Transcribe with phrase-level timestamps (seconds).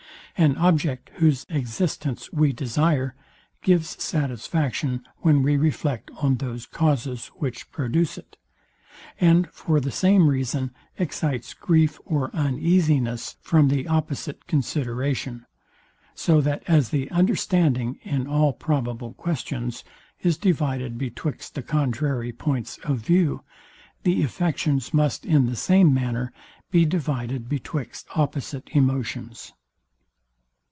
[0.37, 3.13] An object, whose existence we desire,
[3.61, 8.37] gives satisfaction, when we reflect on those causes, which produce it;
[9.19, 15.45] and for the same reason excites grief or uneasiness from the opposite consideration:
[16.15, 19.83] So that as the understanding, in all probable questions,
[20.21, 23.43] is divided betwixt the contrary points of view,
[24.01, 26.33] the affections must in the same manner
[26.71, 29.53] be divided betwixt opposite emotions.